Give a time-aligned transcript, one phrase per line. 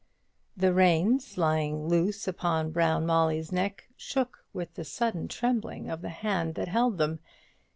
[0.57, 6.09] The reins, lying loose upon Brown Molly's neck, shook with the sudden trembling of the
[6.09, 7.19] hand that held them.